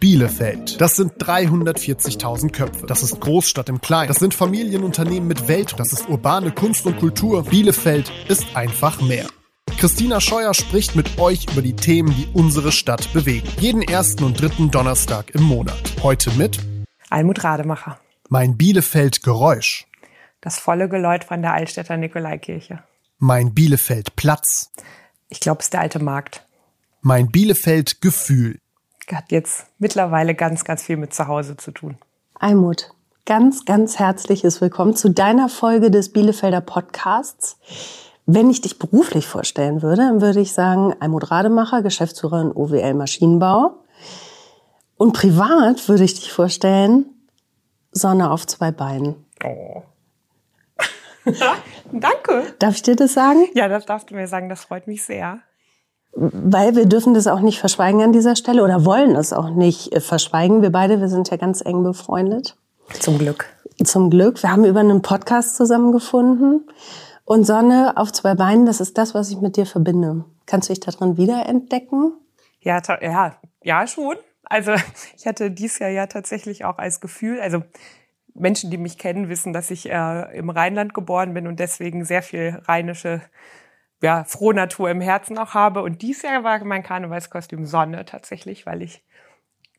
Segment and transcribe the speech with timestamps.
[0.00, 0.80] Bielefeld.
[0.80, 2.86] Das sind 340.000 Köpfe.
[2.86, 4.06] Das ist Großstadt im Kleinen.
[4.06, 5.74] Das sind Familienunternehmen mit Welt.
[5.76, 7.42] Das ist urbane Kunst und Kultur.
[7.42, 9.26] Bielefeld ist einfach mehr.
[9.76, 13.48] Christina Scheuer spricht mit euch über die Themen, die unsere Stadt bewegen.
[13.58, 15.82] Jeden ersten und dritten Donnerstag im Monat.
[16.00, 16.60] Heute mit
[17.10, 17.98] Almut Rademacher.
[18.28, 19.88] Mein Bielefeld Geräusch.
[20.40, 22.84] Das volle Geläut von der Altstädter Nikolaikirche.
[23.18, 24.70] Mein Bielefeld Platz.
[25.28, 26.46] Ich glaube, es ist der alte Markt.
[27.00, 28.60] Mein Bielefeld Gefühl
[29.16, 31.96] hat jetzt mittlerweile ganz, ganz viel mit zu Hause zu tun.
[32.34, 32.90] Almut,
[33.26, 37.58] ganz, ganz herzliches Willkommen zu deiner Folge des Bielefelder Podcasts.
[38.26, 43.84] Wenn ich dich beruflich vorstellen würde, dann würde ich sagen, Almut Rademacher, Geschäftsführerin OWL Maschinenbau.
[44.96, 47.06] Und privat würde ich dich vorstellen,
[47.90, 49.24] Sonne auf zwei Beinen.
[49.44, 49.82] Oh.
[51.92, 52.54] Danke.
[52.58, 53.46] Darf ich dir das sagen?
[53.54, 54.48] Ja, das darfst du mir sagen.
[54.48, 55.40] Das freut mich sehr
[56.20, 59.94] weil wir dürfen das auch nicht verschweigen an dieser Stelle oder wollen es auch nicht
[59.94, 60.62] äh, verschweigen.
[60.62, 62.56] Wir beide, wir sind ja ganz eng befreundet.
[62.98, 63.46] Zum Glück.
[63.84, 64.42] Zum Glück.
[64.42, 66.68] Wir haben über einen Podcast zusammengefunden.
[67.24, 70.24] Und Sonne auf zwei Beinen, das ist das, was ich mit dir verbinde.
[70.46, 72.14] Kannst du dich darin wiederentdecken?
[72.60, 74.16] Ja, ja, ja, schon.
[74.44, 74.72] Also
[75.16, 77.62] ich hatte dies Jahr ja tatsächlich auch als Gefühl, also
[78.34, 82.22] Menschen, die mich kennen, wissen, dass ich äh, im Rheinland geboren bin und deswegen sehr
[82.22, 83.20] viel rheinische
[84.00, 85.82] ja, frohe Natur im Herzen auch habe.
[85.82, 89.02] Und dies Jahr war mein Karnevalskostüm Sonne tatsächlich, weil ich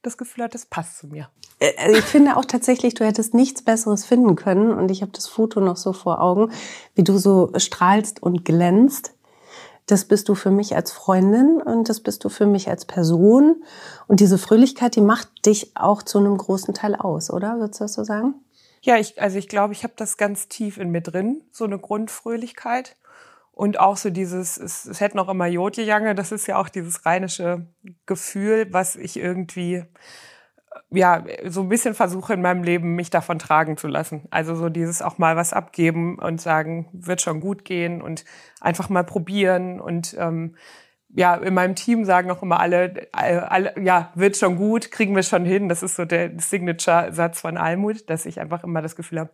[0.01, 1.29] das Gefühl hatte, es passt zu mir.
[1.59, 4.71] Äh, also ich finde auch tatsächlich, du hättest nichts Besseres finden können.
[4.71, 6.51] Und ich habe das Foto noch so vor Augen,
[6.95, 9.13] wie du so strahlst und glänzt.
[9.85, 13.63] Das bist du für mich als Freundin und das bist du für mich als Person.
[14.07, 17.59] Und diese Fröhlichkeit, die macht dich auch zu einem großen Teil aus, oder?
[17.59, 18.35] Würdest du das so sagen?
[18.81, 21.79] Ja, ich, also ich glaube, ich habe das ganz tief in mir drin, so eine
[21.79, 22.97] Grundfröhlichkeit.
[23.59, 27.05] Und auch so dieses, es, es hätte noch immer Jodjejange, das ist ja auch dieses
[27.05, 27.67] rheinische
[28.05, 29.83] Gefühl, was ich irgendwie,
[30.91, 34.29] ja, so ein bisschen versuche in meinem Leben, mich davon tragen zu lassen.
[34.31, 38.23] Also so dieses auch mal was abgeben und sagen, wird schon gut gehen und
[38.61, 40.55] einfach mal probieren und, ähm,
[41.09, 45.23] ja, in meinem Team sagen auch immer alle, alle, ja, wird schon gut, kriegen wir
[45.23, 45.67] schon hin.
[45.67, 49.31] Das ist so der Signature-Satz von Almut, dass ich einfach immer das Gefühl habe,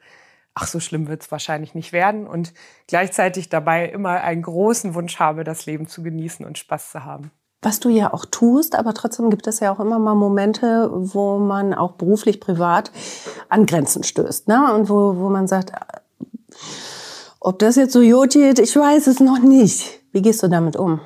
[0.56, 2.54] ach, so schlimm wird es wahrscheinlich nicht werden und
[2.88, 7.32] gleichzeitig dabei immer einen großen Wunsch habe, das Leben zu genießen und Spaß zu haben.
[7.62, 11.38] Was du ja auch tust, aber trotzdem gibt es ja auch immer mal Momente, wo
[11.40, 12.92] man auch beruflich, privat
[13.50, 14.48] an Grenzen stößt.
[14.48, 14.74] Ne?
[14.74, 15.72] Und wo, wo man sagt,
[17.40, 20.00] ob das jetzt so jod geht, ich weiß es noch nicht.
[20.12, 21.02] Wie gehst du damit um?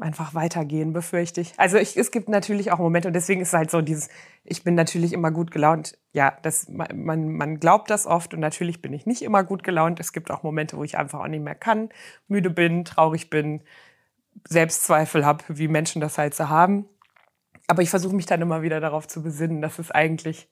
[0.00, 1.54] Einfach weitergehen, befürchte ich.
[1.56, 4.08] Also ich, es gibt natürlich auch Momente und deswegen ist es halt so dieses,
[4.44, 5.98] ich bin natürlich immer gut gelaunt.
[6.12, 9.98] Ja, das, man, man glaubt das oft und natürlich bin ich nicht immer gut gelaunt.
[10.00, 11.88] Es gibt auch Momente, wo ich einfach auch nicht mehr kann,
[12.28, 13.62] müde bin, traurig bin,
[14.46, 16.86] Selbstzweifel habe, wie Menschen das halt so haben.
[17.66, 20.48] Aber ich versuche mich dann immer wieder darauf zu besinnen, dass es eigentlich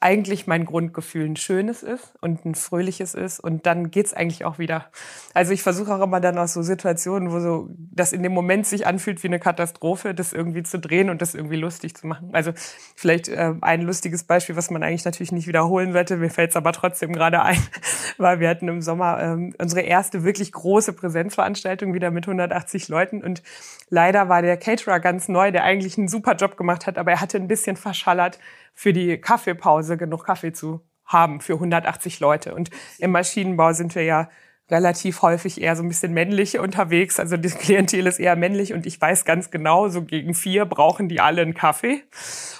[0.00, 4.58] eigentlich mein Grundgefühl ein schönes ist und ein fröhliches ist und dann geht's eigentlich auch
[4.58, 4.86] wieder.
[5.34, 8.64] Also ich versuche auch immer dann aus so Situationen, wo so das in dem Moment
[8.64, 12.30] sich anfühlt wie eine Katastrophe, das irgendwie zu drehen und das irgendwie lustig zu machen.
[12.32, 12.52] Also
[12.94, 16.72] vielleicht äh, ein lustiges Beispiel, was man eigentlich natürlich nicht wiederholen sollte, mir fällt's aber
[16.72, 17.60] trotzdem gerade ein,
[18.18, 23.24] weil wir hatten im Sommer ähm, unsere erste wirklich große Präsenzveranstaltung wieder mit 180 Leuten
[23.24, 23.42] und
[23.90, 27.20] leider war der Caterer ganz neu, der eigentlich einen super Job gemacht hat, aber er
[27.20, 28.38] hatte ein bisschen verschallert
[28.78, 32.54] für die Kaffeepause genug Kaffee zu haben für 180 Leute.
[32.54, 34.30] Und im Maschinenbau sind wir ja
[34.70, 37.18] relativ häufig eher so ein bisschen männlich unterwegs.
[37.18, 41.08] Also das Klientel ist eher männlich und ich weiß ganz genau, so gegen vier brauchen
[41.08, 42.04] die alle einen Kaffee.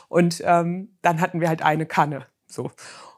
[0.09, 2.27] Und ähm, dann hatten wir halt eine Kanne.
[2.49, 2.73] So.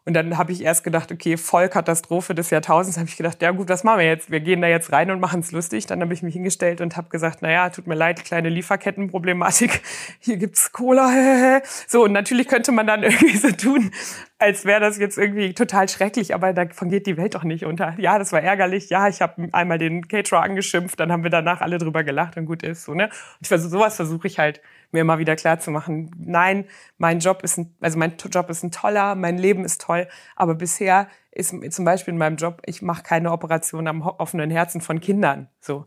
[0.07, 2.99] Und dann habe ich erst gedacht, okay, Vollkatastrophe des Jahrtausends.
[2.99, 4.31] Habe ich gedacht, ja gut, was machen wir jetzt?
[4.31, 5.87] Wir gehen da jetzt rein und machen es lustig.
[5.87, 9.83] Dann habe ich mich hingestellt und habe gesagt, naja, tut mir leid, kleine Lieferkettenproblematik.
[10.21, 11.61] Hier gibt's Cola.
[11.87, 13.91] So, und natürlich könnte man dann irgendwie so tun,
[14.39, 17.95] als wäre das jetzt irgendwie total schrecklich, aber davon geht die Welt doch nicht unter.
[17.99, 18.89] Ja, das war ärgerlich.
[18.91, 22.47] Ja, ich habe einmal den Caterer angeschimpft, dann haben wir danach alle drüber gelacht und
[22.47, 23.05] gut ist so, ne?
[23.05, 23.13] Und
[23.43, 24.61] ich versuch, sowas versuche ich halt
[24.93, 26.11] mir immer wieder klar zu machen.
[26.19, 26.65] Nein,
[26.99, 30.55] mein Job ist ein, also mein Job ist ein toller, mein Leben ist toll, aber
[30.55, 35.01] bisher ist zum Beispiel in meinem Job, ich mache keine Operation am offenen Herzen von
[35.01, 35.49] Kindern.
[35.61, 35.85] So,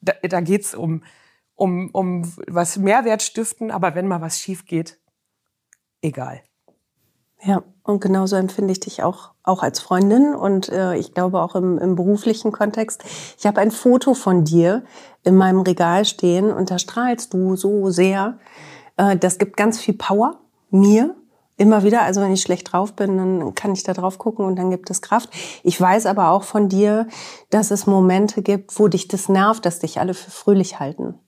[0.00, 1.04] da, da geht's um,
[1.54, 4.98] um, um was Mehrwert stiften, aber wenn mal was schief geht,
[6.00, 6.42] egal.
[7.42, 11.54] Ja, und genauso empfinde ich dich auch, auch als Freundin und äh, ich glaube auch
[11.54, 13.04] im, im beruflichen Kontext.
[13.38, 14.82] Ich habe ein Foto von dir
[15.22, 18.38] in meinem Regal stehen und da strahlst du so sehr.
[18.96, 20.40] Äh, das gibt ganz viel Power
[20.70, 21.14] mir
[21.56, 22.02] immer wieder.
[22.02, 24.90] Also wenn ich schlecht drauf bin, dann kann ich da drauf gucken und dann gibt
[24.90, 25.30] es Kraft.
[25.62, 27.06] Ich weiß aber auch von dir,
[27.50, 31.18] dass es Momente gibt, wo dich das nervt, dass dich alle für fröhlich halten.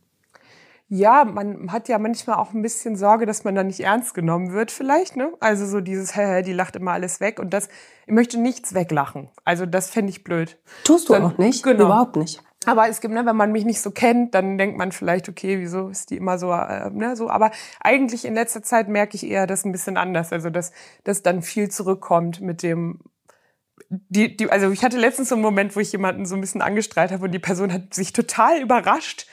[0.88, 4.52] Ja, man hat ja manchmal auch ein bisschen Sorge, dass man da nicht ernst genommen
[4.52, 5.32] wird, vielleicht, ne?
[5.38, 7.68] Also so dieses, hä, hä, die lacht immer alles weg und das,
[8.06, 9.28] ich möchte nichts weglachen.
[9.44, 10.58] Also das fände ich blöd.
[10.84, 11.62] Tust du Dann, auch nicht?
[11.62, 11.86] Genau.
[11.86, 12.42] Überhaupt nicht.
[12.64, 15.60] Aber es gibt, ne, wenn man mich nicht so kennt, dann denkt man vielleicht, okay,
[15.60, 17.28] wieso ist die immer so, äh, ne, so.
[17.28, 17.50] Aber
[17.80, 20.32] eigentlich in letzter Zeit merke ich eher das ein bisschen anders.
[20.32, 20.72] Also, dass,
[21.04, 23.00] dass dann viel zurückkommt mit dem,
[23.90, 26.62] die, die, also ich hatte letztens so einen Moment, wo ich jemanden so ein bisschen
[26.62, 29.26] angestrahlt habe und die Person hat sich total überrascht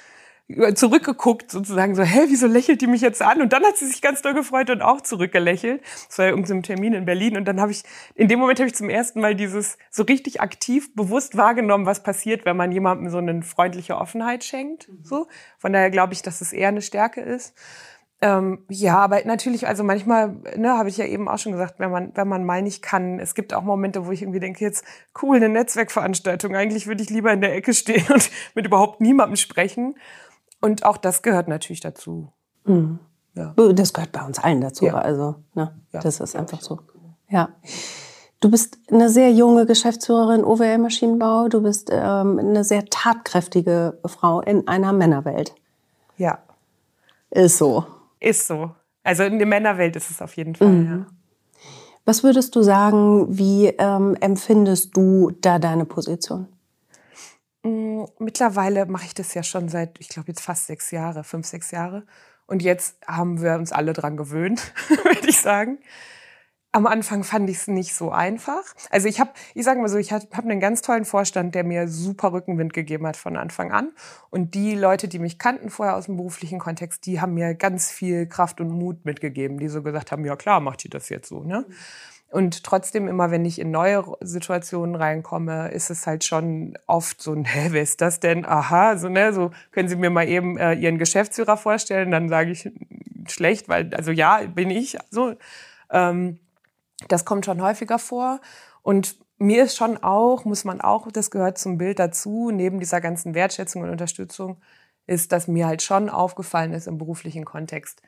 [0.75, 3.41] zurückgeguckt, sozusagen so, hä, wieso lächelt die mich jetzt an?
[3.41, 5.81] Und dann hat sie sich ganz doll gefreut und auch zurückgelächelt.
[6.07, 7.35] Das war ja irgendein Termin in Berlin.
[7.35, 7.83] Und dann habe ich,
[8.13, 12.03] in dem Moment habe ich zum ersten Mal dieses so richtig aktiv, bewusst wahrgenommen, was
[12.03, 14.87] passiert, wenn man jemandem so eine freundliche Offenheit schenkt.
[14.87, 15.03] Mhm.
[15.03, 15.27] So.
[15.57, 17.55] Von daher glaube ich, dass es eher eine Stärke ist.
[18.21, 21.91] Ähm, ja, aber natürlich, also manchmal, ne, habe ich ja eben auch schon gesagt, wenn
[21.91, 24.85] man, wenn man mal nicht kann, es gibt auch Momente, wo ich irgendwie denke, jetzt
[25.21, 26.55] cool, eine Netzwerkveranstaltung.
[26.55, 29.95] Eigentlich würde ich lieber in der Ecke stehen und mit überhaupt niemandem sprechen.
[30.61, 32.31] Und auch das gehört natürlich dazu.
[32.65, 32.99] Mhm.
[33.35, 33.53] Ja.
[33.73, 34.85] Das gehört bei uns allen dazu.
[34.85, 34.95] Ja.
[34.95, 35.75] Also, ne?
[35.91, 35.99] Ja.
[35.99, 36.79] das ist einfach so.
[37.29, 37.49] Ja.
[38.39, 41.47] Du bist eine sehr junge Geschäftsführerin OWL Maschinenbau.
[41.47, 45.55] Du bist ähm, eine sehr tatkräftige Frau in einer Männerwelt.
[46.17, 46.39] Ja.
[47.31, 47.85] Ist so.
[48.19, 48.71] Ist so.
[49.03, 50.67] Also in der Männerwelt ist es auf jeden Fall.
[50.67, 50.85] Mhm.
[50.85, 51.05] Ja.
[52.05, 56.47] Was würdest du sagen, wie ähm, empfindest du da deine Position?
[58.19, 61.71] Mittlerweile mache ich das ja schon seit, ich glaube, jetzt fast sechs Jahre, fünf, sechs
[61.71, 62.05] Jahre.
[62.47, 64.73] Und jetzt haben wir uns alle dran gewöhnt,
[65.03, 65.79] würde ich sagen.
[66.71, 68.63] Am Anfang fand ich es nicht so einfach.
[68.89, 71.63] Also ich habe, ich sage mal so, ich habe hab einen ganz tollen Vorstand, der
[71.63, 73.93] mir super Rückenwind gegeben hat von Anfang an.
[74.29, 77.91] Und die Leute, die mich kannten vorher aus dem beruflichen Kontext, die haben mir ganz
[77.91, 81.29] viel Kraft und Mut mitgegeben, die so gesagt haben, ja klar, macht die das jetzt
[81.29, 81.43] so.
[81.45, 81.65] Ne?
[81.65, 81.73] Mhm.
[82.35, 87.33] Und trotzdem immer, wenn ich in neue Situationen reinkomme, ist es halt schon oft so,
[87.33, 88.45] hä, wer ist das denn?
[88.45, 92.51] Aha, so, ne, so können Sie mir mal eben äh, Ihren Geschäftsführer vorstellen, dann sage
[92.51, 92.69] ich
[93.29, 95.35] schlecht, weil, also ja, bin ich so.
[95.89, 96.39] Ähm,
[97.07, 98.41] das kommt schon häufiger vor.
[98.81, 102.99] Und mir ist schon auch, muss man auch, das gehört zum Bild dazu, neben dieser
[102.99, 104.57] ganzen Wertschätzung und Unterstützung,
[105.07, 108.01] ist, dass mir halt schon aufgefallen ist im beruflichen Kontext,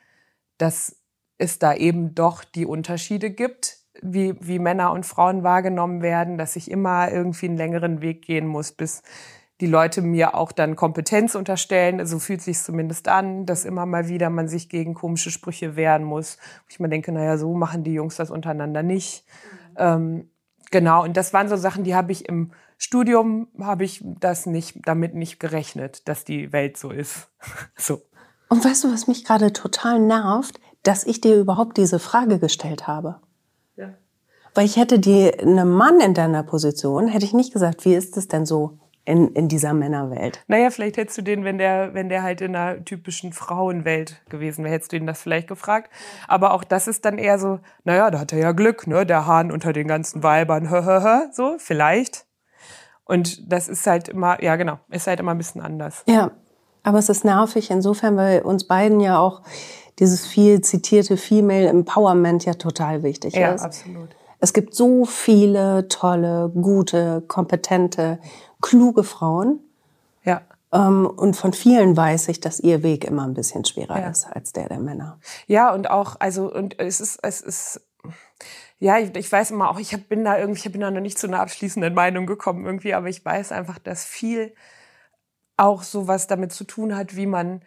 [0.58, 0.96] dass
[1.38, 6.56] es da eben doch die Unterschiede gibt wie, wie Männer und Frauen wahrgenommen werden, dass
[6.56, 9.02] ich immer irgendwie einen längeren Weg gehen muss, bis
[9.60, 12.04] die Leute mir auch dann Kompetenz unterstellen.
[12.06, 16.04] So fühlt sich zumindest an, dass immer mal wieder man sich gegen komische Sprüche wehren
[16.04, 16.38] muss.
[16.60, 19.24] Wo ich mir denke, naja, so machen die Jungs das untereinander nicht.
[19.24, 19.76] Mhm.
[19.76, 20.30] Ähm,
[20.70, 24.78] genau, und das waren so Sachen, die habe ich im Studium, habe ich das nicht,
[24.84, 27.28] damit nicht gerechnet, dass die Welt so ist.
[27.76, 28.02] so.
[28.48, 30.60] Und weißt du, was mich gerade total nervt?
[30.84, 33.20] Dass ich dir überhaupt diese Frage gestellt habe.
[34.54, 38.16] Weil ich hätte die, einem Mann in deiner Position, hätte ich nicht gesagt, wie ist
[38.16, 40.44] es denn so in, in dieser Männerwelt?
[40.48, 44.64] Naja, vielleicht hättest du den, wenn der, wenn der halt in einer typischen Frauenwelt gewesen
[44.64, 45.90] wäre, hättest du ihn das vielleicht gefragt.
[46.26, 49.06] Aber auch das ist dann eher so, naja, da hat er ja Glück, ne?
[49.06, 50.68] Der Hahn unter den ganzen Weibern,
[51.32, 52.26] so, vielleicht.
[53.04, 56.04] Und das ist halt immer, ja genau, ist halt immer ein bisschen anders.
[56.06, 56.32] Ja,
[56.82, 59.42] aber es ist nervig insofern, weil uns beiden ja auch
[59.98, 63.62] dieses viel zitierte Female Empowerment ja total wichtig ja, ist.
[63.62, 64.10] Ja, absolut.
[64.40, 68.18] Es gibt so viele tolle, gute, kompetente,
[68.60, 69.60] kluge Frauen.
[70.24, 70.42] Ja.
[70.72, 74.10] Ähm, und von vielen weiß ich, dass ihr Weg immer ein bisschen schwerer ja.
[74.10, 75.18] ist als der der Männer.
[75.46, 77.80] Ja, und auch, also, und es ist, es ist,
[78.78, 81.00] ja, ich, ich weiß immer auch, ich hab, bin da irgendwie, ich bin da noch
[81.00, 84.54] nicht zu einer abschließenden Meinung gekommen irgendwie, aber ich weiß einfach, dass viel
[85.56, 87.62] auch so was damit zu tun hat, wie man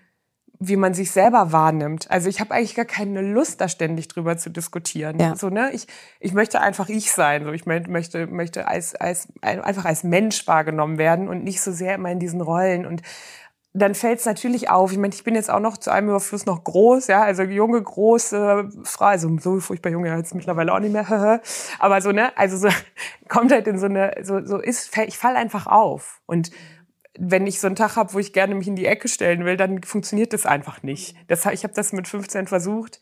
[0.64, 2.12] wie man sich selber wahrnimmt.
[2.12, 5.20] Also ich habe eigentlich gar keine Lust, da ständig drüber zu diskutieren.
[5.20, 5.36] Ja.
[5.36, 5.72] So, ne?
[5.74, 5.88] ich,
[6.20, 7.46] ich möchte einfach ich sein.
[7.46, 11.96] So, ich möchte, möchte als, als, einfach als Mensch wahrgenommen werden und nicht so sehr
[11.96, 12.86] immer in diesen Rollen.
[12.86, 13.02] Und
[13.74, 14.92] dann fällt es natürlich auf.
[14.92, 17.82] Ich meine, ich bin jetzt auch noch zu einem Überfluss noch groß, ja, also junge,
[17.82, 21.42] große Frau, also so furchtbar junge jetzt mittlerweile auch nicht mehr,
[21.80, 22.68] aber so, ne, also so
[23.30, 26.22] kommt halt in so eine, so, so ist, ich fall einfach auf.
[26.28, 26.52] Und
[27.18, 29.58] wenn ich so einen Tag habe, wo ich gerne mich in die Ecke stellen will,
[29.58, 31.16] dann funktioniert das einfach nicht.
[31.28, 33.02] Das, ich habe das mit 15 versucht.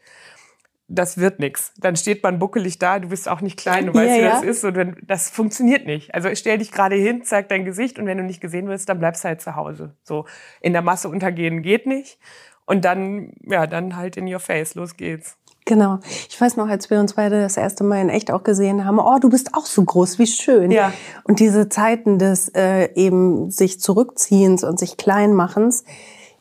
[0.91, 1.73] Das wird nichts.
[1.77, 4.41] Dann steht man buckelig da, du bist auch nicht klein, du weißt, ja, wie das
[4.43, 4.63] ist.
[4.63, 6.15] Und wenn, das funktioniert nicht.
[6.15, 8.97] Also stell dich gerade hin, zeig dein Gesicht und wenn du nicht gesehen wirst, dann
[8.97, 9.95] bleibst du halt zu Hause.
[10.03, 10.25] So
[10.61, 12.17] in der Masse untergehen geht nicht.
[12.65, 15.38] Und dann, ja, dann halt in your face, los geht's.
[15.69, 15.99] Genau.
[16.27, 18.97] Ich weiß noch, als wir uns beide das erste Mal in echt auch gesehen haben,
[18.97, 20.71] oh, du bist auch so groß, wie schön.
[20.71, 20.91] Ja.
[21.25, 25.83] Und diese Zeiten des äh, eben sich zurückziehens und sich kleinmachens,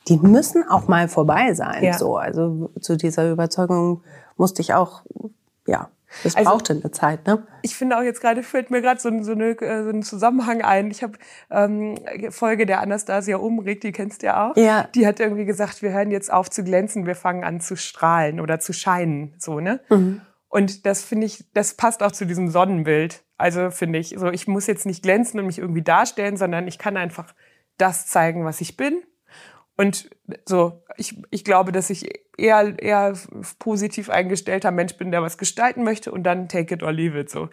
[0.08, 1.84] die müssen auch mal vorbei sein.
[1.84, 1.98] Ja.
[1.98, 4.00] So, also zu dieser Überzeugung
[4.38, 5.02] musste ich auch
[5.66, 5.90] ja
[6.22, 7.46] Das also, brauchte eine Zeit, ne?
[7.62, 10.62] Ich finde auch jetzt gerade, fällt mir gerade so, so, eine, äh, so ein Zusammenhang
[10.62, 10.90] ein.
[10.90, 11.18] Ich habe
[11.50, 11.96] ähm,
[12.30, 14.56] Folge der Anastasia Umrig, die kennst du ja auch.
[14.56, 14.88] Ja.
[14.94, 18.40] Die hat irgendwie gesagt, wir hören jetzt auf zu glänzen, wir fangen an zu strahlen
[18.40, 19.80] oder zu scheinen, so, ne?
[19.90, 20.22] Mhm.
[20.48, 23.22] Und das finde ich, das passt auch zu diesem Sonnenbild.
[23.36, 26.78] Also finde ich, so ich muss jetzt nicht glänzen und mich irgendwie darstellen, sondern ich
[26.78, 27.34] kann einfach
[27.76, 29.02] das zeigen, was ich bin
[29.78, 30.10] und
[30.44, 33.14] so, ich, ich glaube, dass ich eher, eher
[33.60, 37.30] positiv eingestellter Mensch bin, der was gestalten möchte und dann take it or leave it.
[37.30, 37.48] So,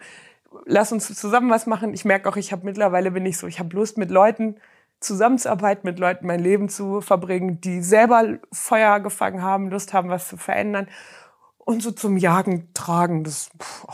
[0.64, 1.94] lass uns zusammen was machen.
[1.94, 4.56] Ich merke auch, ich habe mittlerweile bin ich so, ich habe Lust mit Leuten
[4.98, 10.26] zusammenzuarbeiten, mit Leuten mein Leben zu verbringen, die selber Feuer gefangen haben, Lust haben, was
[10.26, 10.88] zu verändern
[11.58, 13.22] und so zum Jagen tragen.
[13.22, 13.86] Das, pff,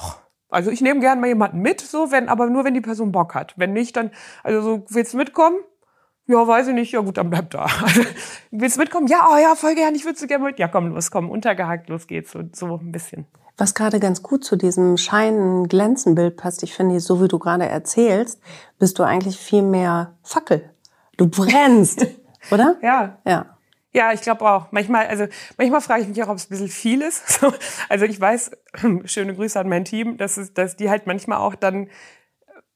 [0.49, 3.35] also ich nehme gerne mal jemanden mit, so wenn, aber nur wenn die Person Bock
[3.35, 3.53] hat.
[3.59, 4.11] Wenn nicht, dann
[4.43, 5.57] also so willst du mitkommen?
[6.33, 6.93] Ja, weiß ich nicht.
[6.93, 7.67] Ja gut, dann bleib da.
[7.83, 8.03] Also,
[8.51, 9.07] willst du mitkommen?
[9.07, 9.95] Ja, oh ja, voll gern.
[9.95, 10.59] Ich würde so gerne mit.
[10.59, 12.33] Ja, komm, los, komm, untergehakt, los geht's.
[12.33, 13.27] So, so ein bisschen.
[13.59, 17.67] Was gerade ganz gut zu diesem scheinen Glänzenbild passt, ich finde, so wie du gerade
[17.67, 18.41] erzählst,
[18.79, 20.71] bist du eigentlich viel mehr Fackel.
[21.19, 22.07] Du brennst,
[22.51, 22.77] oder?
[22.83, 23.19] Ja.
[23.27, 23.59] Ja.
[23.95, 24.73] Ja, ich glaube auch.
[24.73, 25.27] Manchmal, also
[25.59, 27.41] manchmal frage ich mich auch, ob es ein bisschen viel ist.
[27.91, 28.53] Also ich weiß,
[29.05, 31.89] schöne Grüße an mein Team, dass, es, dass die halt manchmal auch dann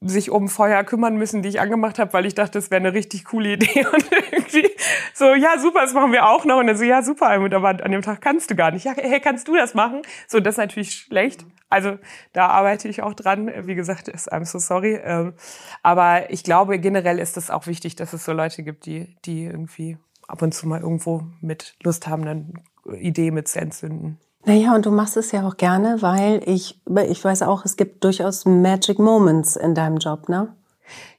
[0.00, 2.92] sich um Feuer kümmern müssen, die ich angemacht habe, weil ich dachte, das wäre eine
[2.92, 3.86] richtig coole Idee.
[3.92, 4.70] Und irgendwie
[5.14, 6.58] so, ja, super, das machen wir auch noch.
[6.58, 8.84] Und dann so, ja, super, aber an dem Tag kannst du gar nicht.
[8.84, 10.02] Ja, hey, kannst du das machen?
[10.28, 11.44] So, das ist natürlich schlecht.
[11.68, 11.98] Also
[12.32, 13.50] da arbeite ich auch dran.
[13.66, 15.00] Wie gesagt, I'm so sorry.
[15.02, 15.34] Ähm,
[15.82, 19.44] aber ich glaube, generell ist es auch wichtig, dass es so Leute gibt, die, die
[19.44, 19.98] irgendwie
[20.28, 22.52] ab und zu mal irgendwo mit Lust haben, eine
[22.98, 24.18] Idee mit zu entzünden.
[24.48, 28.04] Naja, und du machst es ja auch gerne, weil ich, ich weiß auch, es gibt
[28.04, 30.54] durchaus Magic Moments in deinem Job, ne?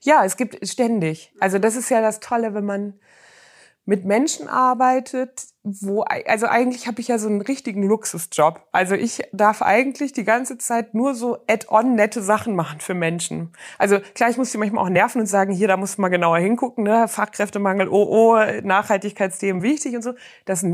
[0.00, 1.30] Ja, es gibt ständig.
[1.38, 2.94] Also das ist ja das Tolle, wenn man
[3.84, 8.66] mit Menschen arbeitet, wo, also eigentlich habe ich ja so einen richtigen Luxusjob.
[8.72, 13.52] Also ich darf eigentlich die ganze Zeit nur so add-on nette Sachen machen für Menschen.
[13.76, 16.38] Also klar, ich muss die manchmal auch nerven und sagen, hier, da muss man genauer
[16.38, 17.08] hingucken, ne?
[17.08, 20.14] Fachkräftemangel, oh, oh, Nachhaltigkeitsthemen wichtig und so.
[20.46, 20.64] Das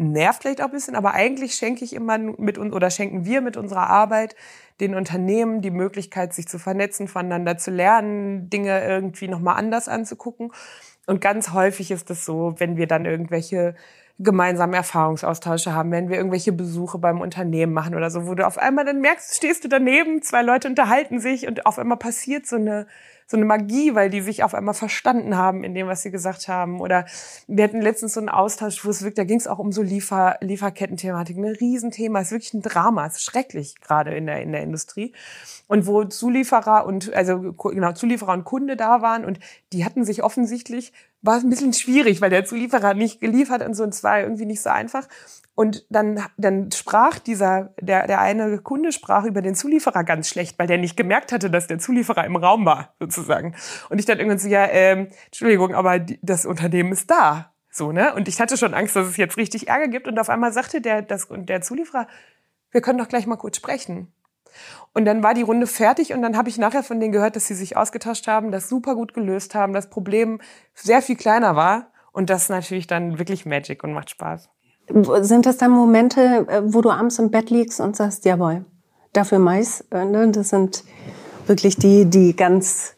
[0.00, 3.40] nervt vielleicht auch ein bisschen, aber eigentlich schenke ich immer mit uns oder schenken wir
[3.42, 4.34] mit unserer Arbeit
[4.80, 10.52] den Unternehmen die Möglichkeit, sich zu vernetzen, voneinander zu lernen, Dinge irgendwie nochmal anders anzugucken.
[11.06, 13.74] Und ganz häufig ist es so, wenn wir dann irgendwelche
[14.18, 18.58] gemeinsame Erfahrungsaustausche haben, wenn wir irgendwelche Besuche beim Unternehmen machen oder so, wo du auf
[18.58, 22.56] einmal dann merkst, stehst du daneben, zwei Leute unterhalten sich und auf einmal passiert so
[22.56, 22.86] eine
[23.30, 26.48] so eine Magie, weil die sich auf einmal verstanden haben in dem, was sie gesagt
[26.48, 26.80] haben.
[26.80, 27.06] Oder
[27.46, 29.82] wir hatten letztens so einen Austausch, wo es wirklich, da ging es auch um so
[29.82, 34.50] Liefer, Lieferkettenthematik, ein Riesenthema, es ist wirklich ein Drama, ist schrecklich gerade in der, in
[34.50, 35.12] der Industrie.
[35.68, 39.38] Und wo Zulieferer und, also genau, Zulieferer und Kunde da waren und
[39.72, 43.74] die hatten sich offensichtlich war es ein bisschen schwierig, weil der Zulieferer nicht geliefert und
[43.74, 45.06] so, und es irgendwie nicht so einfach.
[45.54, 50.58] Und dann, dann sprach dieser, der, der eine Kunde sprach über den Zulieferer ganz schlecht,
[50.58, 53.54] weil der nicht gemerkt hatte, dass der Zulieferer im Raum war, sozusagen.
[53.90, 57.52] Und ich dann irgendwann so, ja, ähm, Entschuldigung, aber die, das Unternehmen ist da.
[57.70, 58.14] So, ne?
[58.14, 60.08] Und ich hatte schon Angst, dass es jetzt richtig Ärger gibt.
[60.08, 62.08] Und auf einmal sagte der, das, der Zulieferer,
[62.70, 64.12] wir können doch gleich mal kurz sprechen.
[64.92, 67.46] Und dann war die Runde fertig und dann habe ich nachher von denen gehört, dass
[67.46, 70.40] sie sich ausgetauscht haben, das super gut gelöst haben, das Problem
[70.74, 71.90] sehr viel kleiner war.
[72.12, 74.48] Und das ist natürlich dann wirklich Magic und macht Spaß.
[75.20, 78.64] Sind das dann Momente, äh, wo du abends im Bett liegst und sagst, jawohl,
[79.12, 79.82] dafür Mais?
[79.92, 80.28] Äh, ne?
[80.32, 80.82] Das sind
[81.46, 82.96] wirklich die, die ganz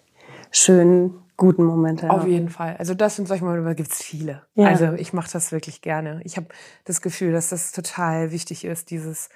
[0.50, 2.08] schönen, guten Momente.
[2.08, 2.76] Auf jeden Fall.
[2.78, 4.42] Also das sind solche Momente, da gibt es viele.
[4.54, 4.68] Ja.
[4.68, 6.20] Also ich mache das wirklich gerne.
[6.24, 6.46] Ich habe
[6.84, 9.28] das Gefühl, dass das total wichtig ist, dieses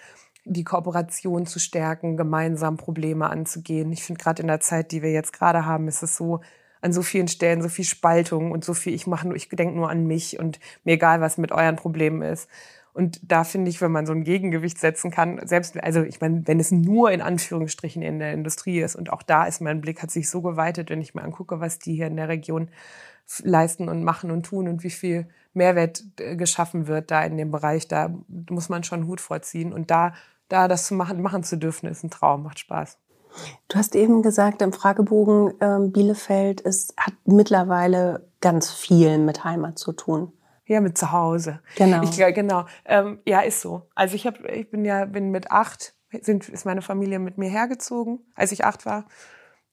[0.48, 3.92] die Kooperation zu stärken, gemeinsam Probleme anzugehen.
[3.92, 6.40] Ich finde gerade in der Zeit, die wir jetzt gerade haben, ist es so
[6.80, 9.74] an so vielen Stellen so viel Spaltung und so viel ich mache nur ich denke
[9.74, 12.48] nur an mich und mir egal was mit euren Problemen ist.
[12.92, 16.46] Und da finde ich, wenn man so ein Gegengewicht setzen kann, selbst also ich meine,
[16.46, 20.02] wenn es nur in Anführungsstrichen in der Industrie ist und auch da ist mein Blick
[20.02, 22.70] hat sich so geweitet, wenn ich mir angucke, was die hier in der Region
[23.42, 27.50] leisten und machen und tun und wie viel Mehrwert äh, geschaffen wird da in dem
[27.50, 28.14] Bereich, da
[28.48, 30.14] muss man schon Hut vorziehen und da
[30.48, 32.98] da das zu machen, machen zu dürfen, ist ein Traum, macht Spaß.
[33.68, 39.78] Du hast eben gesagt, im Fragebogen ähm, Bielefeld ist, hat mittlerweile ganz viel mit Heimat
[39.78, 40.32] zu tun.
[40.64, 41.60] Ja, mit zu Hause.
[41.76, 42.02] Genau.
[42.02, 42.64] Ich, genau.
[42.84, 43.82] Ähm, ja, ist so.
[43.94, 47.48] Also ich habe, ich bin ja, bin mit acht, sind, ist meine Familie mit mir
[47.48, 49.04] hergezogen, als ich acht war.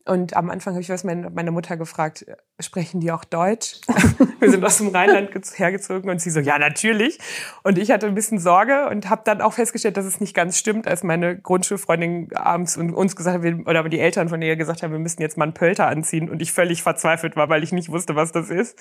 [0.05, 2.25] Und am Anfang habe ich was meine, meine Mutter gefragt,
[2.59, 3.79] sprechen die auch Deutsch?
[4.39, 7.19] Wir sind aus dem Rheinland hergezogen und sie so, ja, natürlich.
[7.63, 10.57] Und ich hatte ein bisschen Sorge und habe dann auch festgestellt, dass es nicht ganz
[10.57, 14.83] stimmt, als meine Grundschulfreundin abends und uns gesagt hat, oder die Eltern von ihr gesagt
[14.83, 17.71] haben, wir müssen jetzt mal einen Pölter anziehen und ich völlig verzweifelt war, weil ich
[17.71, 18.77] nicht wusste, was das ist.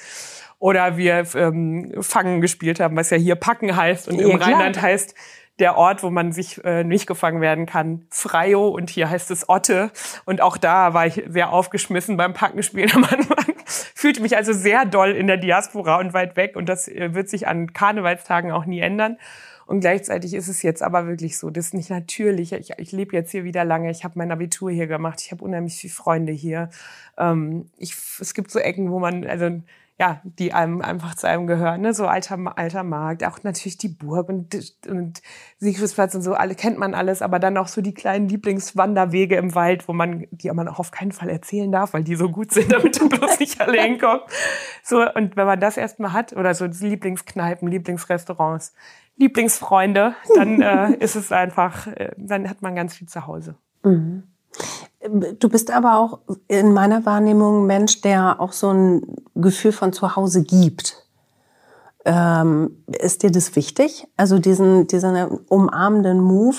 [0.59, 4.55] Oder wir ähm, Fangen gespielt haben, was ja hier Packen heißt und ja, im klar.
[4.55, 5.15] Rheinland heißt,
[5.59, 9.49] der Ort, wo man sich äh, nicht gefangen werden kann, Freio und hier heißt es
[9.49, 9.91] Otte.
[10.25, 13.55] Und auch da war ich sehr aufgeschmissen beim Packenspielen am Anfang.
[13.95, 17.29] Fühlte mich also sehr doll in der Diaspora und weit weg und das äh, wird
[17.29, 19.19] sich an Karnevalstagen auch nie ändern.
[19.67, 22.53] Und gleichzeitig ist es jetzt aber wirklich so, das ist nicht natürlich.
[22.53, 25.45] Ich, ich lebe jetzt hier wieder lange, ich habe mein Abitur hier gemacht, ich habe
[25.45, 26.71] unheimlich viele Freunde hier.
[27.17, 29.63] Ähm, ich, es gibt so Ecken, wo man, also
[30.03, 31.95] ja, die einem einfach zu einem gehören, ne?
[31.95, 35.23] so alter, alter Markt, auch natürlich die Burg und, und
[35.59, 39.55] Siegfriedsplatz und so, alle kennt man alles, aber dann auch so die kleinen Lieblingswanderwege im
[39.55, 42.51] Wald, wo man, die man auch auf keinen Fall erzählen darf, weil die so gut
[42.53, 44.27] sind, damit du bloß nicht alle hinkommst.
[44.83, 48.75] So, und wenn man das erstmal hat, oder so Lieblingskneipen, Lieblingsrestaurants,
[49.19, 53.55] Lieblingsfreunde, dann äh, ist es einfach, äh, dann hat man ganz viel zu Hause.
[53.85, 54.25] Mhm.
[55.39, 59.93] Du bist aber auch in meiner Wahrnehmung ein Mensch, der auch so ein Gefühl von
[59.93, 61.07] Zuhause gibt.
[62.05, 64.07] Ähm, ist dir das wichtig?
[64.17, 65.17] Also diesen, diesen
[65.49, 66.57] umarmenden Move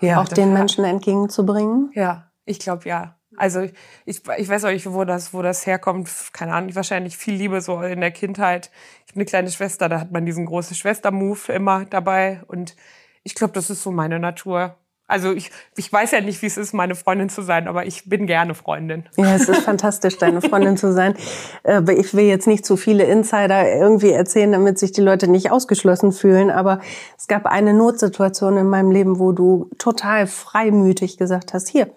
[0.00, 1.90] ja, auch den Menschen entgegenzubringen?
[1.94, 3.16] Ja, ich glaube ja.
[3.36, 3.72] Also ich,
[4.04, 6.10] ich weiß auch nicht, wo das, wo das herkommt.
[6.32, 8.70] Keine Ahnung, wahrscheinlich viel Liebe so in der Kindheit.
[9.06, 12.42] Ich habe eine kleine Schwester, da hat man diesen großen Schwester-Move immer dabei.
[12.46, 12.76] Und
[13.22, 14.76] ich glaube, das ist so meine Natur.
[15.12, 18.08] Also ich, ich weiß ja nicht, wie es ist, meine Freundin zu sein, aber ich
[18.08, 19.04] bin gerne Freundin.
[19.18, 21.14] Ja, es ist fantastisch, deine Freundin zu sein.
[21.64, 25.50] Aber ich will jetzt nicht zu viele Insider irgendwie erzählen, damit sich die Leute nicht
[25.50, 26.50] ausgeschlossen fühlen.
[26.50, 26.80] Aber
[27.18, 31.90] es gab eine Notsituation in meinem Leben, wo du total freimütig gesagt hast, hier,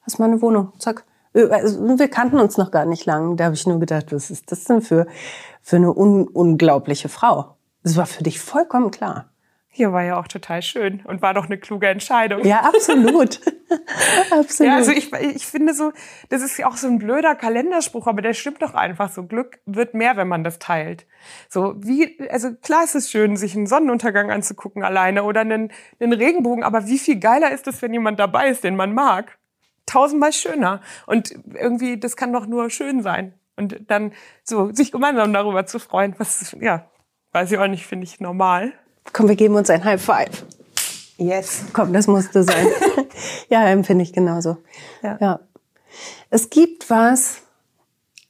[0.00, 1.04] hast meine Wohnung, zack.
[1.34, 3.36] Also, wir kannten uns noch gar nicht lang.
[3.36, 5.06] Da habe ich nur gedacht, was ist das denn für,
[5.60, 7.56] für eine un unglaubliche Frau?
[7.82, 9.26] Das war für dich vollkommen klar.
[9.76, 12.42] Hier war ja auch total schön und war doch eine kluge Entscheidung.
[12.46, 13.42] Ja, absolut.
[14.30, 14.72] absolut.
[14.72, 15.92] Ja, also ich, ich finde so,
[16.30, 19.24] das ist ja auch so ein blöder Kalenderspruch, aber der stimmt doch einfach so.
[19.24, 21.04] Glück wird mehr, wenn man das teilt.
[21.50, 26.12] So wie, also klar ist es schön, sich einen Sonnenuntergang anzugucken alleine oder einen, einen
[26.14, 29.36] Regenbogen, aber wie viel geiler ist es, wenn jemand dabei ist, den man mag?
[29.84, 30.80] Tausendmal schöner.
[31.04, 33.34] Und irgendwie, das kann doch nur schön sein.
[33.56, 36.90] Und dann so, sich gemeinsam darüber zu freuen, was, ja,
[37.32, 38.72] weiß ich auch nicht, finde ich normal.
[39.12, 40.44] Komm, wir geben uns ein High Five.
[41.18, 41.64] Yes.
[41.72, 42.66] Komm, das musste sein.
[43.48, 44.58] ja, empfinde ich genauso.
[45.02, 45.18] Ja.
[45.20, 45.40] ja.
[46.30, 47.38] Es gibt was,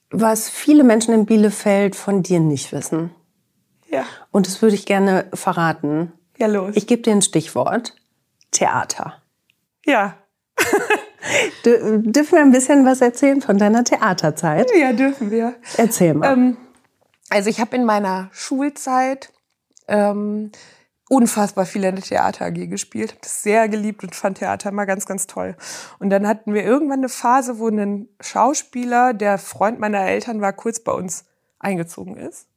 [0.09, 3.11] was viele Menschen in Bielefeld von dir nicht wissen.
[3.89, 4.05] Ja.
[4.31, 6.13] Und das würde ich gerne verraten.
[6.37, 6.75] Ja, los.
[6.75, 7.95] Ich gebe dir ein Stichwort.
[8.51, 9.21] Theater.
[9.85, 10.15] Ja.
[11.65, 14.71] dürfen wir ein bisschen was erzählen von deiner Theaterzeit?
[14.75, 15.55] Ja, dürfen wir.
[15.75, 16.33] Erzähl mal.
[16.33, 16.57] Ähm,
[17.29, 19.31] also ich habe in meiner Schulzeit
[19.87, 20.51] ähm,
[21.09, 23.11] unfassbar viel in der Theater AG gespielt.
[23.11, 25.55] Habe das sehr geliebt und fand Theater immer ganz, ganz toll.
[25.99, 30.53] Und dann hatten wir irgendwann eine Phase, wo ein Schauspieler, der Freund meiner Eltern war,
[30.53, 31.25] kurz bei uns
[31.59, 32.47] eingezogen ist.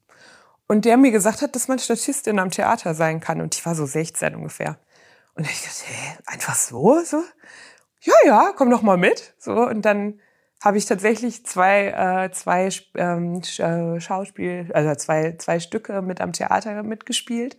[0.67, 3.41] Und der mir gesagt hat, dass man Statistin am Theater sein kann.
[3.41, 4.77] Und ich war so 16 ungefähr.
[5.35, 6.99] Und ich dachte, hä, einfach so?
[7.03, 7.23] So?
[8.01, 9.33] Ja, ja, komm doch mal mit.
[9.37, 10.19] So, und dann
[10.61, 16.33] habe ich tatsächlich zwei, äh, zwei ähm, äh, Schauspiel, also zwei, zwei Stücke mit am
[16.33, 17.57] Theater mitgespielt.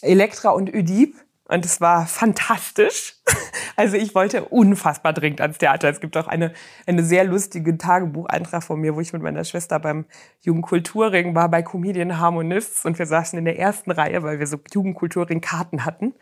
[0.00, 1.14] Elektra und Ödip.
[1.44, 3.16] Und es war fantastisch.
[3.74, 5.88] Also ich wollte unfassbar dringend ans Theater.
[5.88, 6.52] Es gibt auch eine,
[6.86, 10.04] eine sehr lustige Tagebucheintrag von mir, wo ich mit meiner Schwester beim
[10.42, 12.84] Jugendkulturring war, bei Comedian Harmonists.
[12.84, 16.14] Und wir saßen in der ersten Reihe, weil wir so Jugendkulturring-Karten hatten.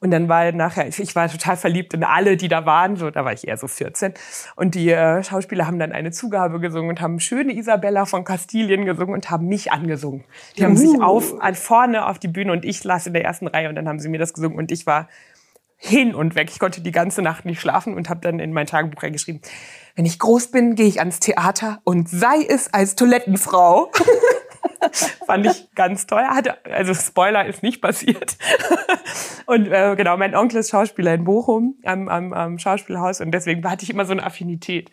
[0.00, 2.96] Und dann war nachher, ich war total verliebt in alle, die da waren.
[2.96, 4.14] So, da war ich eher so 14.
[4.56, 8.84] Und die äh, Schauspieler haben dann eine Zugabe gesungen und haben schöne Isabella von Kastilien
[8.84, 10.24] gesungen und haben mich angesungen.
[10.56, 10.76] Die haben uh.
[10.76, 13.76] sich auf, an vorne auf die Bühne und ich las in der ersten Reihe und
[13.76, 15.08] dann haben sie mir das gesungen und ich war
[15.80, 16.50] hin und weg.
[16.50, 19.40] Ich konnte die ganze Nacht nicht schlafen und habe dann in mein Tagebuch reingeschrieben,
[19.94, 23.90] wenn ich groß bin, gehe ich ans Theater und sei es als Toilettenfrau.
[25.26, 26.22] Fand ich ganz toll.
[26.22, 28.36] Hatte, also Spoiler ist nicht passiert.
[29.46, 33.68] und äh, genau, mein Onkel ist Schauspieler in Bochum am, am, am Schauspielhaus und deswegen
[33.68, 34.90] hatte ich immer so eine Affinität.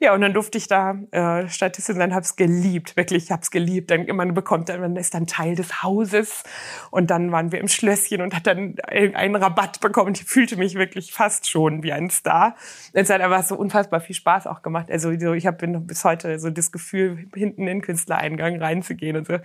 [0.00, 3.90] Ja, und dann durfte ich da äh, Statistin sein, hab's geliebt, wirklich, ich hab's geliebt.
[3.90, 6.44] Dann man bekommt, man ist dann Teil des Hauses
[6.92, 10.12] und dann waren wir im Schlösschen und hat dann einen Rabatt bekommen.
[10.14, 12.54] Ich fühlte mich wirklich fast schon wie ein Star.
[12.92, 14.88] Es hat aber so unfassbar viel Spaß auch gemacht.
[14.88, 19.26] Also so, ich habe bis heute so das Gefühl, hinten in den Künstlereingang reinzugehen und
[19.26, 19.38] so.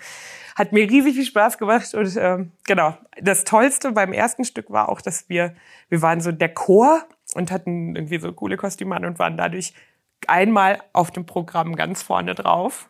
[0.55, 2.95] Hat mir riesig viel Spaß gemacht und äh, genau.
[3.19, 5.55] Das Tollste beim ersten Stück war auch, dass wir,
[5.89, 9.73] wir waren so der Chor und hatten irgendwie so coole Kostüme an und waren dadurch
[10.29, 12.89] einmal auf dem Programm ganz vorne drauf.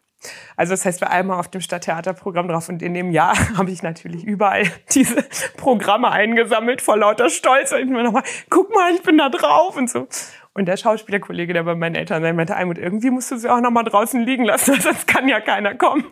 [0.55, 3.83] Also das heißt, wir einmal auf dem Stadttheaterprogramm drauf und in dem Jahr habe ich
[3.83, 5.23] natürlich überall diese
[5.57, 9.89] Programme eingesammelt vor lauter Stolz und mir nochmal, guck mal, ich bin da drauf und
[9.89, 10.07] so.
[10.53, 13.59] Und der Schauspielerkollege, der bei meinen Eltern sein meinte, Almut, irgendwie musst du sie auch
[13.59, 16.05] nochmal draußen liegen lassen, sonst kann ja keiner kommen.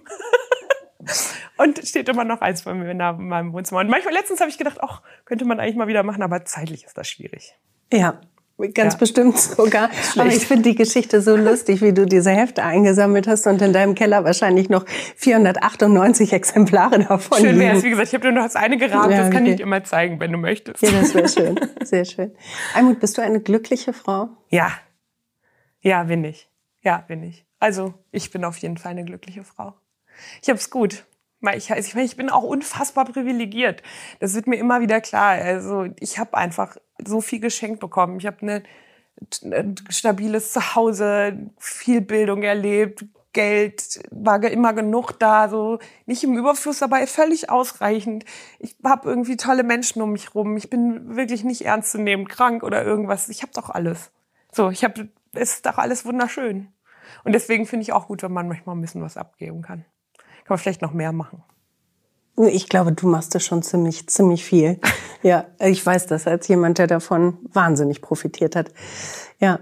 [1.57, 3.81] und steht immer noch eins bei mir in meinem Wohnzimmer.
[3.81, 6.85] Und manchmal letztens habe ich gedacht, ach, könnte man eigentlich mal wieder machen, aber zeitlich
[6.85, 7.55] ist das schwierig.
[7.93, 8.19] Ja,
[8.69, 8.99] Ganz ja.
[8.99, 9.89] bestimmt sogar.
[10.17, 13.73] Aber ich finde die Geschichte so lustig, wie du diese Hefte eingesammelt hast und in
[13.73, 18.43] deinem Keller wahrscheinlich noch 498 Exemplare davon Schön wäre es, wie gesagt, ich habe nur
[18.43, 19.51] das eine gerahmt, ja, das kann okay.
[19.51, 20.81] ich dir immer zeigen, wenn du möchtest.
[20.81, 21.59] Ja, das wäre schön.
[21.83, 22.31] Sehr schön.
[22.75, 24.29] Almut, bist du eine glückliche Frau?
[24.49, 24.71] Ja.
[25.81, 26.49] Ja, bin ich.
[26.81, 27.45] Ja, bin ich.
[27.59, 29.75] Also, ich bin auf jeden Fall eine glückliche Frau.
[30.41, 31.05] Ich hab's gut.
[31.55, 33.81] Ich, ich, ich bin auch unfassbar privilegiert.
[34.19, 35.31] Das wird mir immer wieder klar.
[35.31, 38.19] Also ich habe einfach so viel geschenkt bekommen.
[38.19, 38.63] Ich habe eine,
[39.43, 46.83] ein stabiles Zuhause, viel Bildung erlebt, Geld war immer genug da, so nicht im Überfluss,
[46.83, 48.25] aber völlig ausreichend.
[48.59, 50.57] Ich habe irgendwie tolle Menschen um mich rum.
[50.57, 53.29] Ich bin wirklich nicht ernst zu nehmen, krank oder irgendwas.
[53.29, 54.11] Ich habe doch alles.
[54.51, 56.67] So, ich habe, es ist doch alles wunderschön.
[57.23, 59.85] Und deswegen finde ich auch gut, wenn man manchmal ein bisschen was abgeben kann.
[60.17, 61.43] Kann man vielleicht noch mehr machen.
[62.47, 64.79] Ich glaube, du machst das schon ziemlich, ziemlich viel.
[65.23, 68.71] Ja, ich weiß das als jemand, der davon wahnsinnig profitiert hat.
[69.39, 69.59] Ja.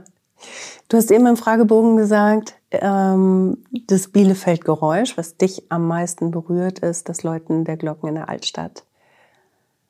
[0.87, 7.09] Du hast eben im Fragebogen gesagt, ähm, das Bielefeld-Geräusch, was dich am meisten berührt, ist
[7.09, 8.85] das Läuten der Glocken in der Altstadt.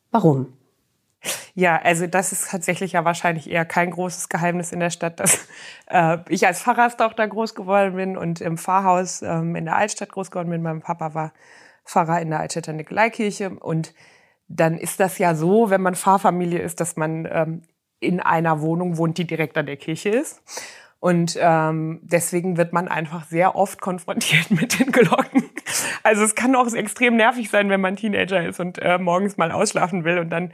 [0.09, 0.47] Warum?
[1.53, 5.47] Ja, also das ist tatsächlich ja wahrscheinlich eher kein großes Geheimnis in der Stadt, dass
[5.87, 10.31] äh, ich als Pfarrerstochter groß geworden bin und im Pfarrhaus ähm, in der Altstadt groß
[10.31, 10.61] geworden bin.
[10.61, 11.33] Mein Papa war
[11.89, 13.93] Pfarrer in der Altstädter Nikolaikirche und
[14.47, 17.61] dann ist das ja so, wenn man Pfarrfamilie ist, dass man ähm,
[17.99, 20.41] in einer Wohnung wohnt, die direkt an der Kirche ist.
[20.99, 25.49] Und ähm, deswegen wird man einfach sehr oft konfrontiert mit den Glocken.
[26.03, 29.51] Also es kann auch extrem nervig sein, wenn man Teenager ist und äh, morgens mal
[29.51, 30.51] ausschlafen will und dann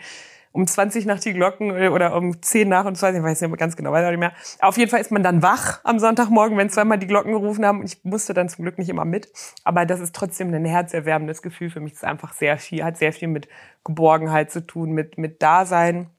[0.55, 3.49] um 20 nach die Glocken äh, oder um 10 nach und 20, ich weiß nicht
[3.49, 4.31] mehr ganz genau, weiß auch nicht mehr.
[4.61, 7.83] Auf jeden Fall ist man dann wach am Sonntagmorgen, wenn zweimal die Glocken gerufen haben.
[7.83, 9.27] Ich musste dann zum Glück nicht immer mit.
[9.65, 11.93] Aber das ist trotzdem ein herzerwärmendes Gefühl für mich.
[11.93, 13.49] Das ist einfach sehr viel, hat sehr viel mit
[13.83, 16.09] Geborgenheit zu tun, mit, mit Dasein.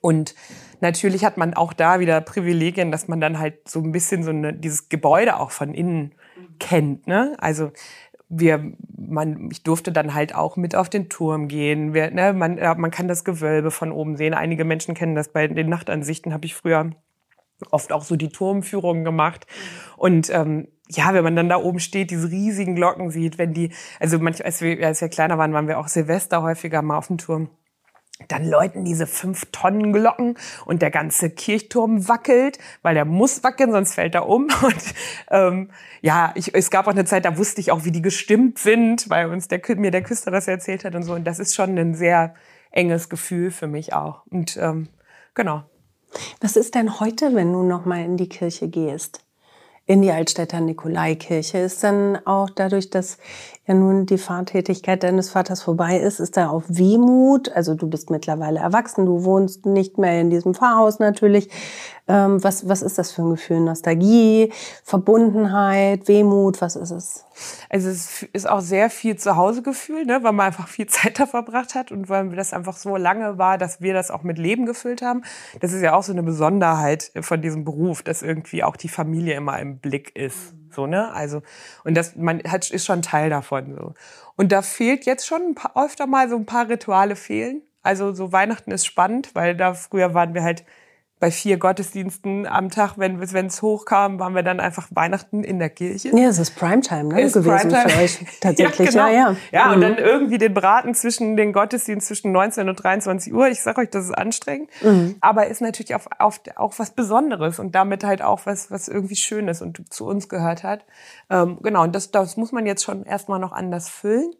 [0.00, 0.36] Und
[0.80, 4.30] natürlich hat man auch da wieder Privilegien, dass man dann halt so ein bisschen so
[4.30, 6.14] eine, dieses Gebäude auch von innen
[6.60, 7.08] kennt.
[7.08, 7.34] Ne?
[7.38, 7.72] Also
[8.38, 11.94] wir, man, ich durfte dann halt auch mit auf den Turm gehen.
[11.94, 14.34] Wir, ne, man, man kann das Gewölbe von oben sehen.
[14.34, 16.90] Einige Menschen kennen das bei den Nachtansichten, habe ich früher
[17.70, 19.46] oft auch so die Turmführungen gemacht.
[19.96, 23.72] Und ähm, ja, wenn man dann da oben steht, diese riesigen Glocken sieht, wenn die,
[24.00, 27.06] also manchmal, als wir, als wir kleiner waren, waren wir auch Silvester häufiger mal auf
[27.06, 27.48] dem Turm
[28.28, 33.72] dann läuten diese fünf Tonnen Glocken und der ganze Kirchturm wackelt, weil der muss wackeln,
[33.72, 34.44] sonst fällt er um.
[34.62, 34.94] Und
[35.30, 38.58] ähm, ja, ich, es gab auch eine Zeit, da wusste ich auch, wie die gestimmt
[38.58, 41.14] sind, weil uns der, mir der Küster das erzählt hat und so.
[41.14, 42.34] Und das ist schon ein sehr
[42.70, 44.22] enges Gefühl für mich auch.
[44.30, 44.88] Und ähm,
[45.34, 45.64] genau.
[46.40, 49.24] Was ist denn heute, wenn du noch mal in die Kirche gehst?
[49.86, 51.58] in die Altstädter Nikolaikirche.
[51.58, 53.18] Ist dann auch dadurch, dass
[53.66, 57.50] ja nun die Fahrtätigkeit deines Vaters vorbei ist, ist da auch Wehmut?
[57.52, 61.48] Also du bist mittlerweile erwachsen, du wohnst nicht mehr in diesem Pfarrhaus natürlich.
[62.06, 63.60] Ähm, was, was ist das für ein Gefühl?
[63.60, 64.52] Nostalgie,
[64.84, 67.24] Verbundenheit, Wehmut, was ist es?
[67.70, 71.74] Also es ist auch sehr viel Zuhausegefühl, ne, weil man einfach viel Zeit da verbracht
[71.74, 75.00] hat und weil das einfach so lange war, dass wir das auch mit Leben gefüllt
[75.00, 75.22] haben.
[75.60, 79.34] Das ist ja auch so eine Besonderheit von diesem Beruf, dass irgendwie auch die Familie
[79.36, 80.54] immer im Blick ist.
[80.74, 81.12] So, ne?
[81.12, 81.42] Also,
[81.84, 83.94] und das, man hat, ist schon Teil davon, so.
[84.36, 87.62] Und da fehlt jetzt schon ein paar, öfter mal so ein paar Rituale fehlen.
[87.82, 90.64] Also, so Weihnachten ist spannend, weil da früher waren wir halt
[91.24, 95.70] bei vier Gottesdiensten am Tag, wenn es hochkam, waren wir dann einfach Weihnachten in der
[95.70, 96.10] Kirche.
[96.14, 97.88] Ja, es ist Primetime ne, ist gewesen Primetime.
[97.88, 98.94] für euch tatsächlich.
[98.94, 99.06] ja, genau.
[99.06, 99.36] ja, ja.
[99.50, 99.72] ja mhm.
[99.72, 103.48] und dann irgendwie den Braten zwischen den Gottesdiensten zwischen 19 und 23 Uhr.
[103.48, 105.14] Ich sage euch, das ist anstrengend, mhm.
[105.22, 109.16] aber ist natürlich auf, auf, auch was Besonderes und damit halt auch was, was irgendwie
[109.16, 110.84] Schönes und zu uns gehört hat.
[111.30, 114.30] Ähm, genau, und das, das muss man jetzt schon erstmal noch anders füllen.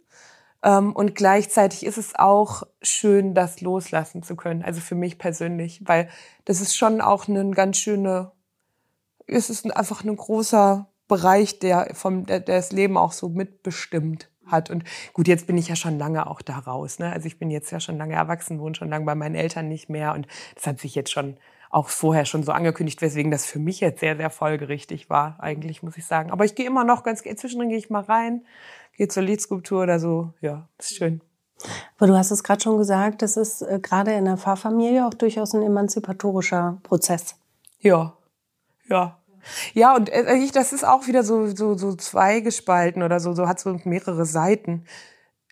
[0.65, 4.63] Ähm, und gleichzeitig ist es auch schön, das loslassen zu können.
[4.63, 6.09] Also für mich persönlich, weil
[6.47, 8.33] das ist schon auch ein ganz schöne,
[9.27, 14.31] es ist einfach ein großer Bereich, der vom, der, der das Leben auch so mitbestimmt
[14.47, 14.71] hat.
[14.71, 16.99] Und gut, jetzt bin ich ja schon lange auch da raus.
[16.99, 17.13] Ne?
[17.13, 19.91] Also ich bin jetzt ja schon lange erwachsen, wohne schon lange bei meinen Eltern nicht
[19.91, 20.15] mehr.
[20.15, 21.37] Und das hat sich jetzt schon
[21.75, 25.83] auch vorher schon so angekündigt, weswegen das für mich jetzt sehr, sehr folgerichtig war, eigentlich,
[25.83, 26.31] muss ich sagen.
[26.31, 28.45] Aber ich gehe immer noch ganz, zwischendrin gehe ich mal rein,
[28.97, 30.33] gehe zur Liedskulptur oder so.
[30.41, 31.21] Ja, ist schön.
[31.97, 35.15] Aber du hast es gerade schon gesagt, das ist äh, gerade in der Pfarrfamilie auch
[35.15, 37.37] durchaus ein emanzipatorischer Prozess.
[37.81, 38.17] Ja,
[38.89, 39.19] ja.
[39.73, 43.49] Ja, und äh, ich, das ist auch wieder so, so, so zweigespalten oder so, so
[43.49, 44.85] hat so mehrere Seiten.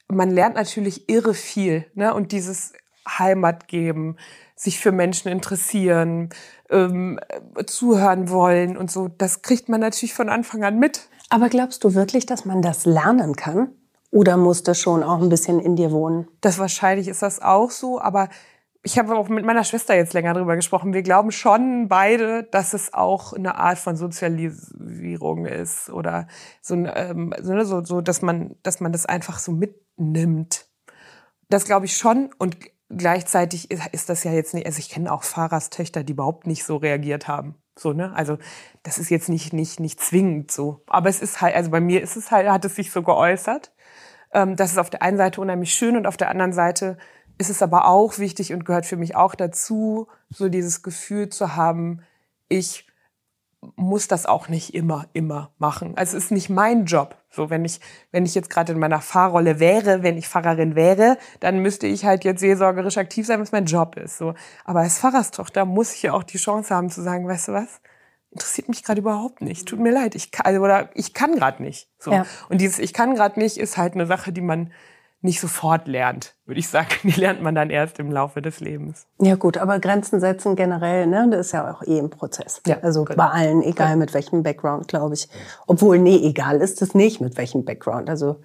[0.09, 2.15] Man lernt natürlich irre viel, ne?
[2.15, 2.73] Und dieses
[3.09, 4.17] Heimat geben,
[4.55, 6.31] sich für Menschen interessieren,
[6.71, 7.19] ähm,
[7.67, 11.09] zuhören wollen und so, das kriegt man natürlich von Anfang an mit.
[11.29, 13.71] Aber glaubst du wirklich, dass man das lernen kann?
[14.11, 16.29] Oder muss das schon auch ein bisschen in dir wohnen?
[16.43, 18.29] Das wahrscheinlich ist das auch so, aber
[18.83, 20.93] ich habe auch mit meiner Schwester jetzt länger drüber gesprochen.
[20.93, 26.27] Wir glauben schon beide, dass es auch eine Art von Sozialisierung ist oder
[26.61, 30.67] so, ähm, ne, so, so dass man, dass man das einfach so mitnimmt.
[31.49, 32.57] Das glaube ich schon und
[32.97, 36.77] gleichzeitig ist das ja jetzt nicht, also ich kenne auch Pfarrerstöchter, die überhaupt nicht so
[36.77, 37.57] reagiert haben.
[37.79, 38.13] So, ne?
[38.15, 38.39] Also,
[38.83, 40.83] das ist jetzt nicht, nicht, nicht zwingend so.
[40.87, 43.73] Aber es ist halt, also bei mir ist es halt, hat es sich so geäußert.
[44.33, 46.99] Ähm, das ist auf der einen Seite unheimlich schön und auf der anderen Seite
[47.39, 51.57] ist es aber auch wichtig und gehört für mich auch dazu, so dieses Gefühl zu
[51.57, 52.03] haben,
[52.49, 52.87] ich
[53.77, 55.97] muss das auch nicht immer, immer machen.
[55.97, 57.17] Also es ist nicht mein Job.
[57.31, 61.17] So, wenn ich, wenn ich jetzt gerade in meiner Fahrrolle wäre, wenn ich Pfarrerin wäre,
[61.41, 64.19] dann müsste ich halt jetzt seelsorgerisch aktiv sein, was mein Job ist.
[64.19, 64.35] So.
[64.65, 67.81] Aber als Pfarrerstochter muss ich ja auch die Chance haben zu sagen, weißt du was?
[68.31, 69.69] Interessiert mich gerade überhaupt nicht.
[69.69, 70.15] Tut mir leid.
[70.15, 71.89] Ich kann, also, oder ich kann gerade nicht.
[71.99, 72.13] So.
[72.13, 72.27] Ja.
[72.49, 74.73] Und dieses Ich kann gerade nicht ist halt eine Sache, die man
[75.23, 76.91] nicht sofort lernt, würde ich sagen.
[77.05, 79.07] Die lernt man dann erst im Laufe des Lebens.
[79.21, 82.61] Ja gut, aber Grenzen setzen generell, ne, das ist ja auch eh ein Prozess.
[82.67, 83.17] Ja, also genau.
[83.17, 85.29] bei allen, egal mit welchem Background, glaube ich.
[85.67, 88.11] Obwohl, nee, egal ist es nicht, mit welchem Background.
[88.11, 88.37] Also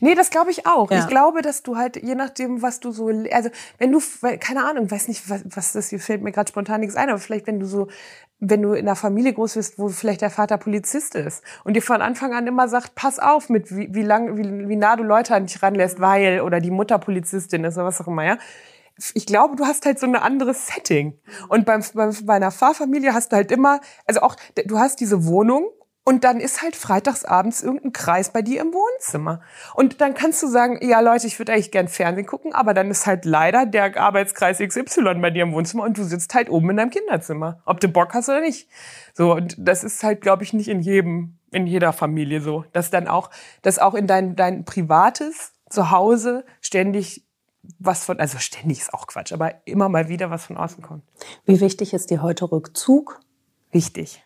[0.00, 0.90] Nee, das glaube ich auch.
[0.90, 1.00] Ja.
[1.00, 4.00] Ich glaube, dass du halt, je nachdem, was du so, also wenn du,
[4.40, 7.18] keine Ahnung, weiß nicht, was, was das hier fällt mir gerade spontan nichts ein, aber
[7.18, 7.88] vielleicht, wenn du so
[8.38, 11.82] wenn du in einer Familie groß bist, wo vielleicht der Vater Polizist ist und dir
[11.82, 15.02] von Anfang an immer sagt, pass auf mit wie, wie lang, wie, wie nah du
[15.02, 18.38] Leute an dich ranlässt, weil oder die Mutter Polizistin ist oder was auch immer, ja.
[19.14, 21.18] Ich glaube, du hast halt so ein anderes Setting.
[21.48, 25.26] Und beim, beim, bei einer Fahrfamilie hast du halt immer, also auch, du hast diese
[25.26, 25.68] Wohnung
[26.08, 29.40] und dann ist halt freitagsabends irgendein Kreis bei dir im Wohnzimmer.
[29.74, 32.92] Und dann kannst du sagen, ja Leute, ich würde eigentlich gern Fernsehen gucken, aber dann
[32.92, 36.70] ist halt leider der Arbeitskreis XY bei dir im Wohnzimmer und du sitzt halt oben
[36.70, 37.60] in deinem Kinderzimmer.
[37.66, 38.68] Ob du Bock hast oder nicht.
[39.14, 42.64] So, und das ist halt, glaube ich, nicht in jedem, in jeder Familie so.
[42.72, 43.28] Dass dann auch,
[43.62, 47.24] dass auch in dein, dein privates Zuhause ständig
[47.80, 51.02] was von, also ständig ist auch Quatsch, aber immer mal wieder was von außen kommt.
[51.46, 53.18] Wie wichtig ist dir heute Rückzug?
[53.72, 54.22] Wichtig.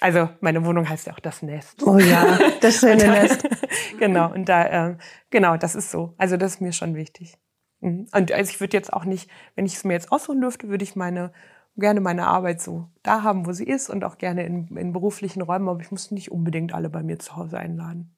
[0.00, 1.82] Also meine Wohnung heißt ja auch das Nest.
[1.86, 3.48] Oh ja, das schöne da, Nest.
[3.98, 4.96] genau, und da, äh,
[5.30, 6.14] genau, das ist so.
[6.18, 7.38] Also das ist mir schon wichtig.
[7.80, 8.06] Mhm.
[8.14, 10.84] Und also ich würde jetzt auch nicht, wenn ich es mir jetzt aussuchen dürfte, würde
[10.84, 11.32] ich meine
[11.78, 15.42] gerne meine Arbeit so da haben, wo sie ist und auch gerne in, in beruflichen
[15.42, 18.16] Räumen, aber ich muss nicht unbedingt alle bei mir zu Hause einladen.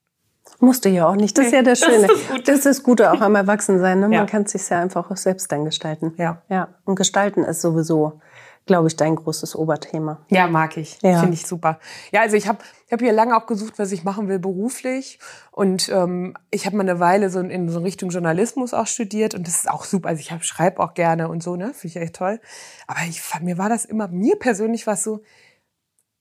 [0.61, 1.37] Musst du ja auch nicht.
[1.37, 2.07] Das ist ja das Schöne.
[2.07, 4.01] Das ist das, das, ist das Gute auch am Erwachsensein.
[4.01, 4.09] Ne?
[4.09, 6.15] Man kann es sich ja einfach auch selbst dann gestalten.
[6.17, 6.43] Ja.
[6.49, 6.69] Ja.
[6.85, 8.21] Und gestalten ist sowieso
[8.69, 10.21] glaube ich, dein großes Oberthema.
[10.29, 10.99] Ja, mag ich.
[11.03, 11.19] Ja.
[11.19, 11.81] Finde ich super.
[12.13, 15.19] Ja, also ich habe ich hab hier lange auch gesucht, was ich machen will beruflich.
[15.51, 19.35] Und ähm, ich habe mal eine Weile so in so Richtung Journalismus auch studiert.
[19.35, 20.11] Und das ist auch super.
[20.11, 21.75] Also ich schreibe auch gerne und so, ne?
[21.75, 22.41] Finde ich echt toll.
[22.87, 25.21] Aber ich, mir war das immer, mir persönlich war es so,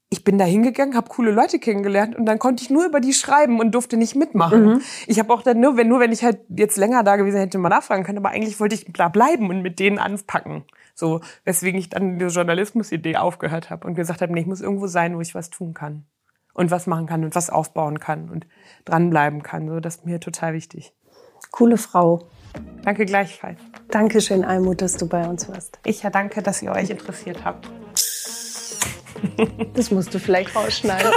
[0.10, 3.12] ich bin da hingegangen, habe coole Leute kennengelernt und dann konnte ich nur über die
[3.12, 4.66] schreiben und durfte nicht mitmachen.
[4.66, 4.82] Mhm.
[5.06, 7.58] Ich habe auch dann nur, wenn nur wenn ich halt jetzt länger da gewesen hätte,
[7.58, 10.64] mal nachfragen können, aber eigentlich wollte ich da bleiben und mit denen anpacken.
[10.96, 14.88] So, weswegen ich dann die Journalismus-Idee aufgehört habe und gesagt habe, nee, ich muss irgendwo
[14.88, 16.06] sein, wo ich was tun kann
[16.54, 18.48] und was machen kann und was aufbauen kann und
[18.86, 19.68] dranbleiben kann.
[19.68, 20.94] So, das ist mir total wichtig.
[21.52, 22.30] Coole Frau.
[22.84, 23.60] Danke gleichfalls.
[23.90, 25.80] Dankeschön, Almut, dass du bei uns warst.
[25.86, 27.70] Ich ja danke, dass ihr euch interessiert habt.
[29.74, 31.12] Das musst du vielleicht rausschneiden.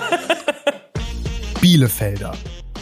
[1.60, 2.32] Bielefelder.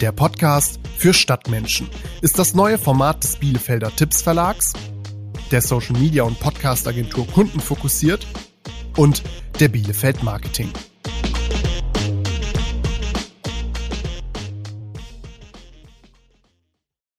[0.01, 1.89] Der Podcast für Stadtmenschen
[2.21, 4.73] ist das neue Format des Bielefelder Tipps Verlags,
[5.51, 8.25] der Social Media und Podcast Agentur Kunden fokussiert
[8.95, 9.23] und
[9.59, 10.71] der Bielefeld Marketing.